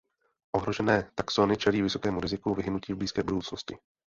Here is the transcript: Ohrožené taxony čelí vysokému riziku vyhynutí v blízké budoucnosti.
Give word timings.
Ohrožené 0.57 1.11
taxony 1.15 1.57
čelí 1.61 1.81
vysokému 1.85 2.17
riziku 2.19 2.53
vyhynutí 2.57 2.93
v 2.97 3.05
blízké 3.05 3.21
budoucnosti. 3.23 3.77